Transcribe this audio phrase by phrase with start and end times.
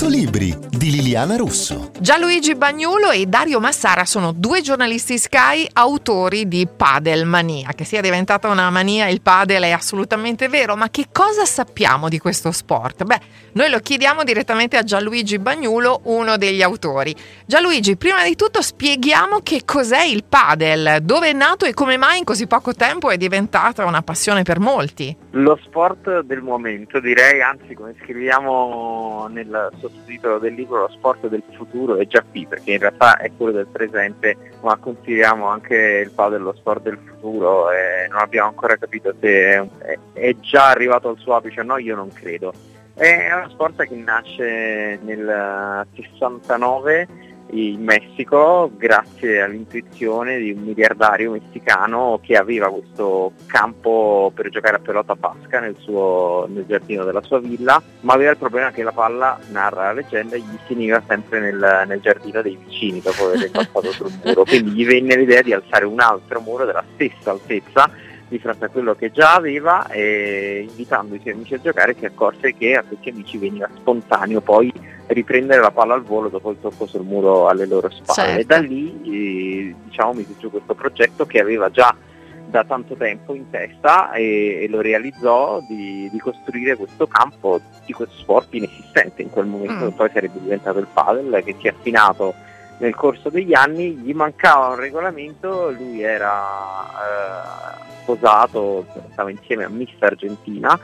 [0.00, 1.90] 100 libri di Liliana Russo.
[2.00, 7.72] Gianluigi Bagnulo e Dario Massara sono due giornalisti Sky autori di Padel Mania.
[7.74, 12.18] Che sia diventata una mania il padel è assolutamente vero, ma che cosa sappiamo di
[12.18, 13.04] questo sport?
[13.04, 13.20] Beh,
[13.52, 17.14] noi lo chiediamo direttamente a Gianluigi Bagnulo, uno degli autori.
[17.44, 22.20] Gianluigi, prima di tutto spieghiamo che cos'è il padel, dove è nato e come mai
[22.20, 25.14] in così poco tempo è diventata una passione per molti.
[25.32, 31.42] Lo sport del momento, direi, anzi come scriviamo nel sottotitolo del libro, lo sport del
[31.52, 36.10] futuro è già qui, perché in realtà è quello del presente, ma consideriamo anche il
[36.10, 41.08] padel lo sport del futuro e non abbiamo ancora capito se è, è già arrivato
[41.08, 42.52] al suo apice o no, io non credo.
[42.94, 52.20] È uno sport che nasce nel 69 in Messico grazie all'intuizione di un miliardario messicano
[52.22, 57.40] che aveva questo campo per giocare a pelota basca nel, suo, nel giardino della sua
[57.40, 61.84] villa, ma aveva il problema che la palla, narra la leggenda, gli finiva sempre nel,
[61.86, 65.84] nel giardino dei vicini dopo aver passato sul muro, quindi gli venne l'idea di alzare
[65.84, 67.90] un altro muro della stessa altezza
[68.28, 72.04] di fronte a quello che già aveva e invitando i suoi amici a giocare si
[72.04, 74.72] accorse che a questi amici veniva spontaneo poi
[75.12, 78.40] riprendere la palla al volo dopo il tocco sul muro alle loro spalle certo.
[78.40, 81.94] e da lì eh, diciamo mise giù questo progetto che aveva già
[82.46, 87.92] da tanto tempo in testa e, e lo realizzò di, di, costruire questo campo di
[87.92, 89.90] questo sport inesistente in quel momento mm.
[89.90, 92.34] poi sarebbe diventato il padel che si è affinato
[92.80, 99.68] nel corso degli anni, gli mancava un regolamento, lui era eh, sposato, stava insieme a
[99.68, 100.78] Miss Argentina,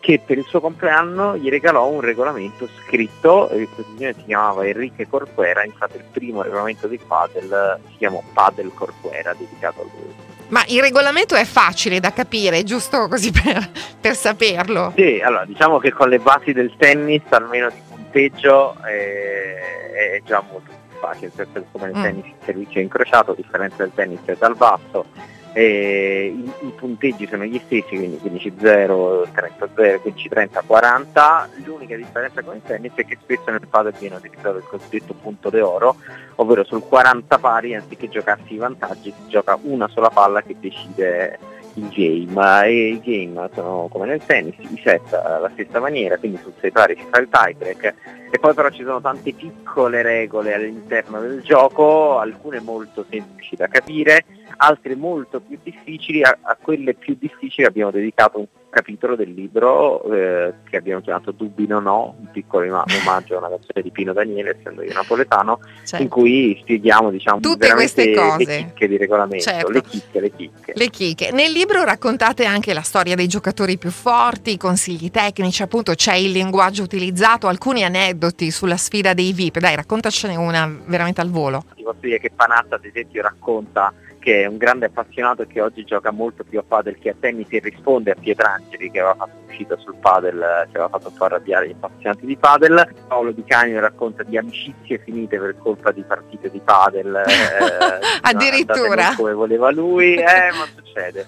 [0.00, 5.06] che per il suo compleanno gli regalò un regolamento scritto, il signore si chiamava Enrique
[5.06, 10.28] Corcuera, infatti il primo regolamento di Padel si chiamò Padel Corcuera, dedicato a lui.
[10.48, 13.70] Ma il regolamento è facile da capire, giusto così per,
[14.00, 14.92] per saperlo?
[14.96, 20.42] Sì, allora diciamo che con le basi del tennis, almeno di punteggio, è, è già
[20.50, 22.02] molto più facile, perché come nel mm.
[22.02, 25.04] tennis il servizio è incrociato, a differenza del tennis è dal basso,
[25.52, 31.48] e i, i, punteggi sono gli stessi, quindi 15-0, 30-0, 15-30, 40.
[31.64, 35.50] L'unica differenza con il tennis è che spesso nel padel viene utilizzato il cosiddetto punto
[35.50, 35.96] d'oro,
[36.36, 41.38] ovvero sul 40 pari anziché giocarsi i vantaggi si gioca una sola palla che decide
[41.74, 46.38] il game e i game sono come nel tennis, i set alla stessa maniera, quindi
[46.42, 47.94] sul 6 pari si fa il tie break
[48.30, 53.66] e poi però ci sono tante piccole regole all'interno del gioco, alcune molto semplici da
[53.66, 54.24] capire,
[54.58, 60.04] altre molto più difficili, a, a quelle più difficili abbiamo dedicato un capitolo del libro
[60.12, 62.64] eh, che abbiamo chiamato Dubbi non ho, un piccolo
[63.02, 66.02] omaggio a una canzone di Pino Daniele, essendo io napoletano, certo.
[66.02, 68.44] in cui spieghiamo diciamo, tutte queste cose.
[68.44, 69.70] le chicche di regolamento, certo.
[69.70, 70.72] le chicche, le chicche.
[70.74, 71.32] Le chicche.
[71.32, 76.14] Nel libro raccontate anche la storia dei giocatori più forti, i consigli tecnici, appunto c'è
[76.14, 78.19] il linguaggio utilizzato, alcuni aneddoti
[78.50, 79.58] sulla sfida dei VIP.
[79.58, 81.64] Dai, raccontacene una veramente al volo.
[81.74, 85.82] Ti posso dire che Panatta ad esempio racconta che è un grande appassionato che oggi
[85.84, 89.38] gioca molto più a padel che a tennis e risponde a Pietrangeli che aveva fatto
[89.48, 90.38] uscita sul padel,
[90.70, 92.94] che aveva fatto un po' arrabbiare gli appassionati di padel.
[93.08, 97.22] Paolo Di Canio racconta di amicizie finite per colpa di partite di padel.
[97.60, 99.14] Eh, Addirittura.
[99.16, 101.26] come voleva lui, eh, ma succede, succede,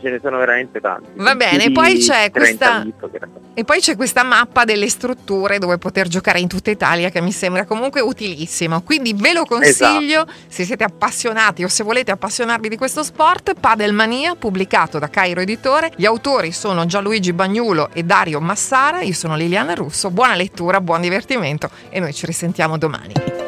[0.00, 1.10] ce ne sono veramente tanti.
[1.14, 2.86] Va bene, poi c'è questa...
[3.54, 7.32] E poi c'è questa mappa delle strutture dove poter giocare in tutta Italia che mi
[7.32, 8.82] sembra comunque utilissimo.
[8.82, 10.32] Quindi ve lo consiglio esatto.
[10.46, 13.54] se siete appassionati o se volete appassionarvi di questo sport.
[13.58, 15.90] Padel Mania, pubblicato da Cairo Editore.
[15.96, 19.00] Gli autori sono Gianluigi Bagnulo e Dario Massara.
[19.00, 20.10] Io sono Liliana Russo.
[20.10, 23.47] Buona lettura, buon divertimento e noi ci risentiamo domani.